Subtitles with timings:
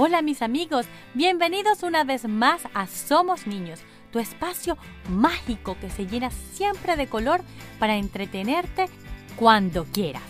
[0.00, 3.80] Hola mis amigos, bienvenidos una vez más a Somos Niños,
[4.12, 4.78] tu espacio
[5.08, 7.40] mágico que se llena siempre de color
[7.80, 8.86] para entretenerte
[9.34, 10.22] cuando quieras.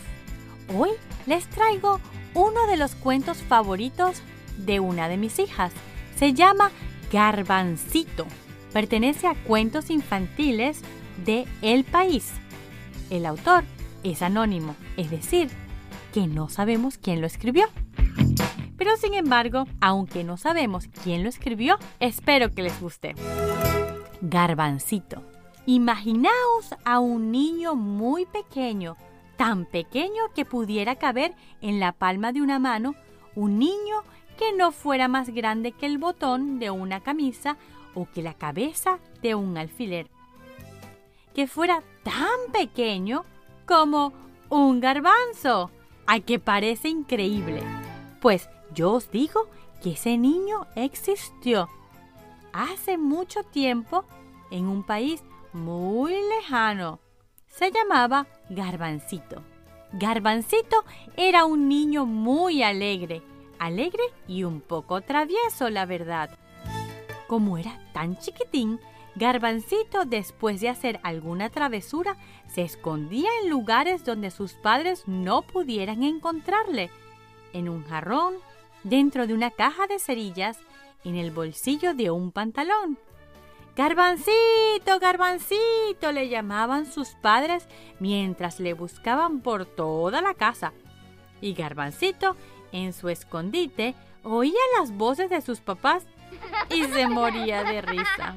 [0.75, 0.89] Hoy
[1.27, 2.01] les traigo
[2.33, 4.23] uno de los cuentos favoritos
[4.57, 5.75] de una de mis hijas.
[6.17, 6.71] Se llama
[7.13, 8.27] Garbancito.
[8.73, 10.81] Pertenece a Cuentos Infantiles
[11.27, 12.33] de El País.
[13.11, 13.65] El autor
[14.03, 15.51] es anónimo, es decir,
[16.15, 17.67] que no sabemos quién lo escribió.
[18.79, 23.15] Pero sin embargo, aunque no sabemos quién lo escribió, espero que les guste.
[24.23, 25.23] Garbancito.
[25.67, 28.97] Imaginaos a un niño muy pequeño,
[29.37, 32.95] tan pequeño que pudiera caber en la palma de una mano,
[33.35, 34.03] un niño
[34.39, 37.57] que no fuera más grande que el botón de una camisa
[37.95, 40.09] o que la cabeza de un alfiler.
[41.35, 43.25] Que fuera tan pequeño
[43.67, 44.13] como
[44.49, 45.71] un garbanzo,
[46.07, 47.63] a que parece increíble.
[48.21, 49.49] Pues yo os digo
[49.83, 51.69] que ese niño existió
[52.53, 54.05] hace mucho tiempo
[54.51, 57.01] en un país muy lejano.
[57.47, 59.43] Se llamaba Garbancito.
[59.93, 60.85] Garbancito
[61.17, 63.23] era un niño muy alegre,
[63.59, 66.31] alegre y un poco travieso, la verdad.
[67.27, 68.81] Como era tan chiquitín,
[69.15, 76.03] Garbancito, después de hacer alguna travesura, se escondía en lugares donde sus padres no pudieran
[76.03, 76.91] encontrarle,
[77.53, 78.35] en un jarrón,
[78.85, 80.59] dentro de una caja de cerillas,
[81.05, 82.99] en el bolsillo de un pantalón.
[83.77, 87.69] Garbancito, garbancito, le llamaban sus padres
[88.01, 90.73] mientras le buscaban por toda la casa.
[91.41, 92.35] Y Garbancito,
[92.73, 96.05] en su escondite, oía las voces de sus papás
[96.71, 98.35] y se moría de risa.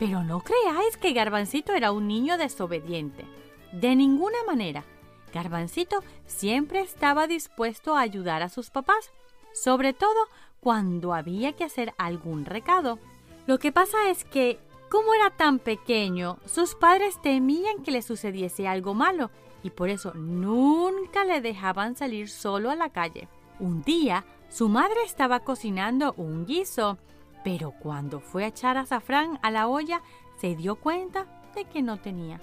[0.00, 3.24] Pero no creáis que Garbancito era un niño desobediente.
[3.70, 4.84] De ninguna manera.
[5.32, 9.12] Garbancito siempre estaba dispuesto a ayudar a sus papás,
[9.52, 10.26] sobre todo
[10.60, 12.98] cuando había que hacer algún recado.
[13.46, 14.58] Lo que pasa es que,
[14.90, 19.30] como era tan pequeño, sus padres temían que le sucediese algo malo
[19.62, 23.28] y por eso nunca le dejaban salir solo a la calle.
[23.58, 26.98] Un día, su madre estaba cocinando un guiso,
[27.44, 30.02] pero cuando fue a echar azafrán a la olla,
[30.40, 32.40] se dio cuenta de que no tenía.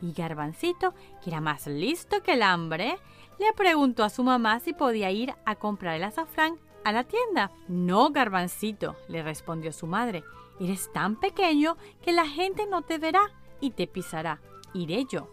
[0.00, 2.98] Y Garbancito, que era más listo que el hambre,
[3.38, 7.50] le preguntó a su mamá si podía ir a comprar el azafrán a la tienda.
[7.68, 10.22] No, Garbancito, le respondió su madre.
[10.60, 13.22] Eres tan pequeño que la gente no te verá
[13.60, 14.40] y te pisará.
[14.72, 15.28] Iré yo.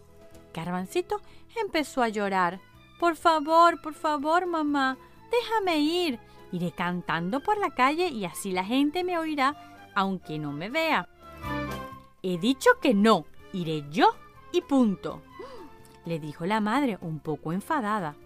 [0.52, 1.20] Garbancito
[1.56, 2.60] empezó a llorar.
[2.98, 4.96] Por favor, por favor, mamá,
[5.30, 6.18] déjame ir.
[6.52, 9.56] Iré cantando por la calle y así la gente me oirá,
[9.94, 11.08] aunque no me vea.
[12.22, 14.14] He dicho que no, iré yo
[14.52, 15.22] y punto,
[16.04, 18.16] le dijo la madre un poco enfadada.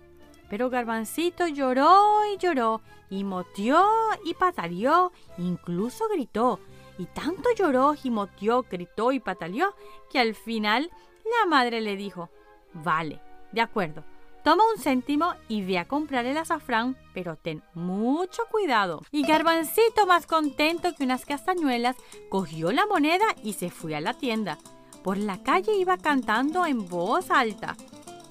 [0.48, 3.84] Pero Garbancito lloró y lloró, y moteó
[4.24, 6.60] y pataleó, incluso gritó.
[6.98, 9.74] Y tanto lloró, gimoteó, gritó y pataleó,
[10.10, 10.90] que al final
[11.24, 12.30] la madre le dijo,
[12.72, 13.20] vale,
[13.52, 14.04] de acuerdo,
[14.44, 19.02] toma un céntimo y ve a comprar el azafrán, pero ten mucho cuidado.
[19.10, 21.96] Y Garbancito, más contento que unas castañuelas,
[22.28, 24.58] cogió la moneda y se fue a la tienda.
[25.06, 27.76] Por la calle iba cantando en voz alta.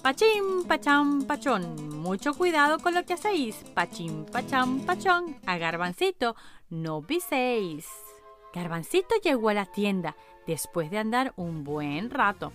[0.02, 2.02] Pachín, pachán, pachón.
[2.02, 3.64] Mucho cuidado con lo que hacéis.
[3.72, 5.38] Pachín, pachán, pachón.
[5.46, 6.36] A Garbancito,
[6.68, 7.88] no piséis.
[8.52, 10.16] Garbancito llegó a la tienda
[10.46, 12.52] después de andar un buen rato.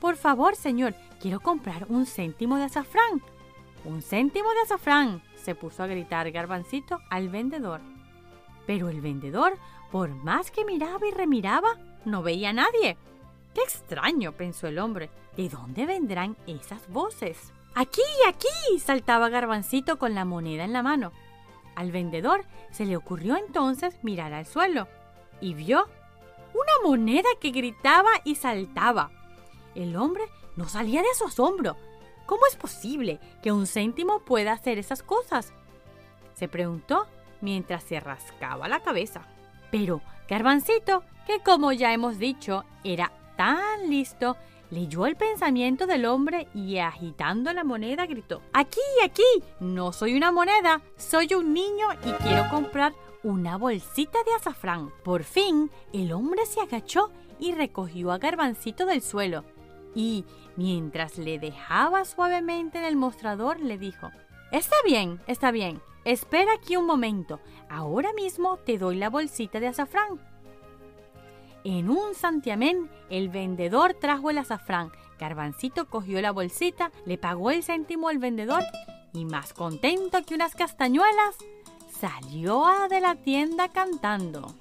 [0.00, 3.20] Por favor, señor, quiero comprar un céntimo de azafrán.
[3.84, 7.80] Un céntimo de azafrán, se puso a gritar Garbancito al vendedor.
[8.68, 9.58] Pero el vendedor,
[9.90, 12.96] por más que miraba y remiraba, no veía a nadie.
[13.58, 15.10] Qué extraño, pensó el hombre.
[15.36, 17.52] ¿De dónde vendrán esas voces?
[17.74, 21.10] Aquí, aquí, saltaba Garbancito con la moneda en la mano.
[21.74, 24.86] Al vendedor se le ocurrió entonces mirar al suelo
[25.40, 25.88] y vio
[26.54, 29.10] una moneda que gritaba y saltaba.
[29.74, 30.22] El hombre
[30.54, 31.76] no salía de su asombro.
[32.26, 35.52] ¿Cómo es posible que un céntimo pueda hacer esas cosas?
[36.34, 37.08] Se preguntó
[37.40, 39.22] mientras se rascaba la cabeza.
[39.72, 44.36] Pero Garbancito, que como ya hemos dicho, era tan listo,
[44.68, 49.22] leyó el pensamiento del hombre y agitando la moneda gritó, Aquí, aquí,
[49.60, 54.90] no soy una moneda, soy un niño y quiero comprar una bolsita de azafrán.
[55.04, 59.44] Por fin, el hombre se agachó y recogió a Garbancito del suelo.
[59.94, 60.24] Y,
[60.56, 64.10] mientras le dejaba suavemente en el mostrador, le dijo,
[64.50, 67.38] Está bien, está bien, espera aquí un momento,
[67.70, 70.27] ahora mismo te doy la bolsita de azafrán.
[71.70, 74.90] En un santiamén, el vendedor trajo el azafrán.
[75.18, 78.62] Garbancito cogió la bolsita, le pagó el céntimo al vendedor
[79.12, 81.36] y más contento que unas castañuelas,
[81.90, 84.54] salió de la tienda cantando.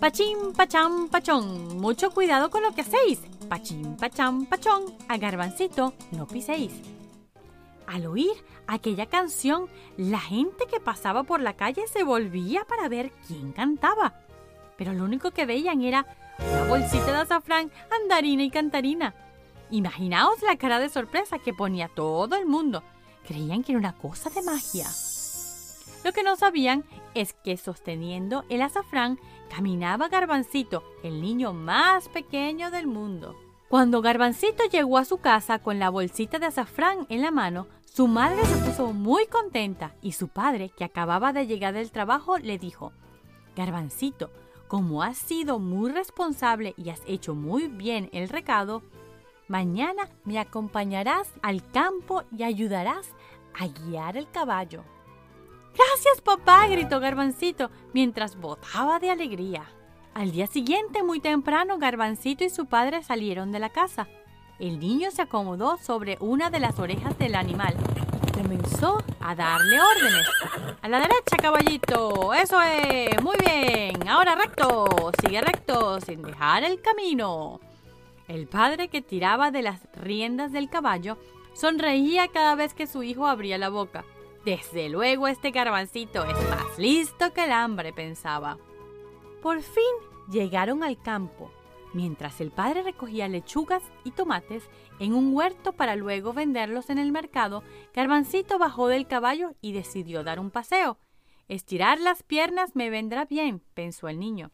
[0.00, 3.20] Pachín, pachán, pachón, mucho cuidado con lo que hacéis.
[3.50, 6.72] Pachín, pachán, pachón, a garbancito no piséis.
[7.86, 8.32] Al oír
[8.66, 9.68] aquella canción,
[9.98, 14.14] la gente que pasaba por la calle se volvía para ver quién cantaba.
[14.78, 16.06] Pero lo único que veían era
[16.38, 17.70] una bolsita de azafrán,
[18.02, 19.14] andarina y cantarina.
[19.70, 22.82] Imaginaos la cara de sorpresa que ponía todo el mundo.
[23.26, 24.86] Creían que era una cosa de magia.
[26.04, 26.84] Lo que no sabían
[27.14, 29.18] es que sosteniendo el azafrán
[29.48, 33.36] caminaba Garbancito, el niño más pequeño del mundo.
[33.68, 38.08] Cuando Garbancito llegó a su casa con la bolsita de azafrán en la mano, su
[38.08, 42.58] madre se puso muy contenta y su padre, que acababa de llegar del trabajo, le
[42.58, 42.92] dijo,
[43.54, 44.30] Garbancito,
[44.72, 48.82] como has sido muy responsable y has hecho muy bien el recado,
[49.46, 53.10] mañana me acompañarás al campo y ayudarás
[53.52, 54.82] a guiar el caballo.
[55.74, 59.64] Gracias, papá, gritó Garbancito mientras botaba de alegría.
[60.14, 64.08] Al día siguiente, muy temprano, Garbancito y su padre salieron de la casa.
[64.58, 67.76] El niño se acomodó sobre una de las orejas del animal
[68.32, 70.26] comenzó a darle órdenes.
[70.80, 72.32] A la derecha, caballito.
[72.34, 73.22] Eso es.
[73.22, 74.08] Muy bien.
[74.08, 75.12] Ahora recto.
[75.20, 77.60] Sigue recto, sin dejar el camino.
[78.28, 81.18] El padre que tiraba de las riendas del caballo
[81.54, 84.04] sonreía cada vez que su hijo abría la boca.
[84.44, 88.58] Desde luego este garbancito es más listo que el hambre, pensaba.
[89.40, 89.84] Por fin
[90.30, 91.52] llegaron al campo,
[91.94, 94.64] mientras el padre recogía lechugas y tomates
[94.98, 97.62] en un huerto para luego venderlos en el mercado,
[97.94, 100.98] Garbancito bajó del caballo y decidió dar un paseo.
[101.48, 104.50] Estirar las piernas me vendrá bien, pensó el niño.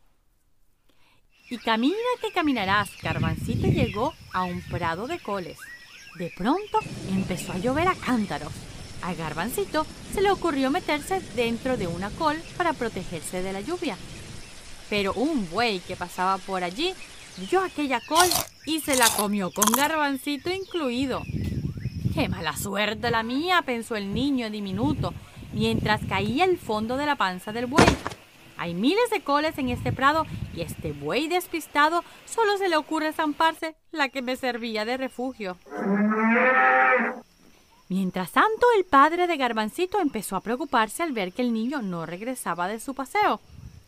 [1.50, 5.58] Y camina que caminarás, Garbancito llegó a un prado de coles.
[6.18, 6.78] De pronto
[7.10, 8.52] empezó a llover a cántaros.
[9.02, 13.96] A Garbancito se le ocurrió meterse dentro de una col para protegerse de la lluvia.
[14.90, 16.92] Pero un buey que pasaba por allí
[17.38, 18.28] vio aquella col
[18.66, 21.22] y se la comió con Garbancito incluido.
[22.14, 23.62] ¡Qué mala suerte la mía!
[23.62, 25.14] pensó el niño diminuto,
[25.52, 27.86] mientras caía el fondo de la panza del buey.
[28.56, 33.12] Hay miles de coles en este prado y este buey despistado solo se le ocurre
[33.12, 35.56] zamparse la que me servía de refugio.
[37.88, 42.04] Mientras tanto, el padre de Garbancito empezó a preocuparse al ver que el niño no
[42.04, 43.40] regresaba de su paseo.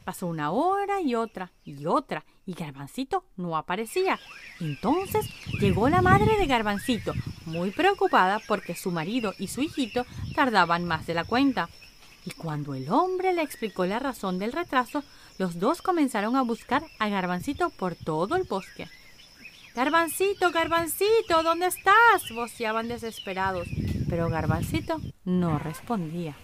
[0.05, 4.19] Pasó una hora y otra y otra y Garbancito no aparecía.
[4.61, 5.29] Entonces
[5.61, 7.13] llegó la madre de Garbancito,
[7.47, 10.05] muy preocupada porque su marido y su hijito
[10.35, 11.69] tardaban más de la cuenta.
[12.25, 15.03] Y cuando el hombre le explicó la razón del retraso,
[15.39, 18.89] los dos comenzaron a buscar a Garbancito por todo el bosque.
[19.75, 22.31] Garbancito, Garbancito, ¿dónde estás?
[22.35, 23.69] voceaban desesperados
[24.11, 26.35] pero Garbancito no respondía.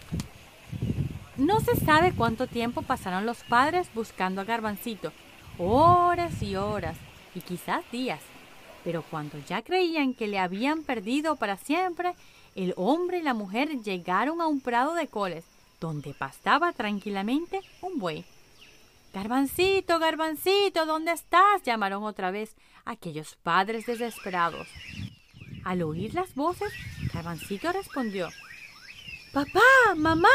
[1.37, 5.13] No se sabe cuánto tiempo pasaron los padres buscando a Garbancito,
[5.59, 6.97] horas y horas,
[7.35, 8.21] y quizás días.
[8.85, 12.15] Pero cuando ya creían que le habían perdido para siempre,
[12.55, 15.45] el hombre y la mujer llegaron a un prado de coles,
[15.79, 18.25] donde pastaba tranquilamente un buey.
[19.13, 21.63] Garbancito, Garbancito, ¿dónde estás?
[21.65, 22.57] llamaron otra vez
[22.87, 24.69] aquellos padres desesperados.
[25.65, 26.73] Al oír las voces,
[27.13, 28.29] Garbancito respondió,
[29.33, 30.29] Papá, mamá,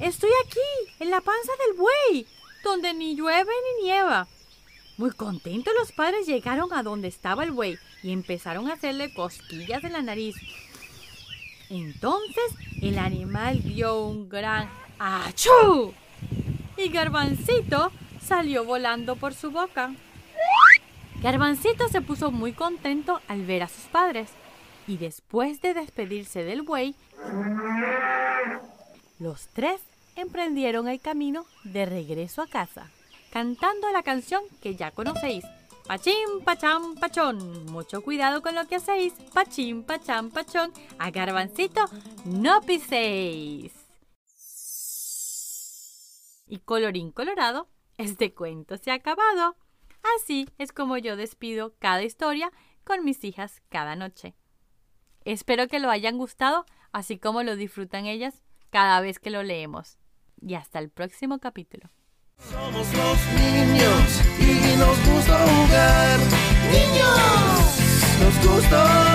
[0.00, 2.26] estoy aquí, en la panza del buey,
[2.62, 4.28] donde ni llueve ni nieva.
[4.96, 9.82] Muy contentos los padres llegaron a donde estaba el buey y empezaron a hacerle cosquillas
[9.82, 10.36] de la nariz.
[11.68, 15.92] Entonces el animal dio un gran ¡achú!
[16.76, 17.90] Y Garbancito
[18.22, 19.94] salió volando por su boca.
[21.22, 24.30] Garbancito se puso muy contento al ver a sus padres
[24.86, 26.94] y después de despedirse del buey,
[29.18, 29.80] los tres
[30.16, 32.90] emprendieron el camino de regreso a casa,
[33.30, 35.44] cantando la canción que ya conocéis.
[35.86, 37.66] Pachín, pachán, pachón.
[37.66, 39.12] Mucho cuidado con lo que hacéis.
[39.34, 40.72] Pachín, pachán, pachón.
[40.98, 41.84] A garbancito
[42.24, 43.72] no piséis.
[46.46, 47.68] Y colorín colorado,
[47.98, 49.56] este cuento se ha acabado.
[50.16, 52.50] Así es como yo despido cada historia
[52.84, 54.34] con mis hijas cada noche.
[55.24, 58.43] Espero que lo hayan gustado, así como lo disfrutan ellas
[58.74, 59.98] cada vez que lo leemos.
[60.40, 61.90] Y hasta el próximo capítulo.
[62.38, 66.18] Somos los niños y nos gusta jugar.
[66.72, 69.14] Niños, nos gusta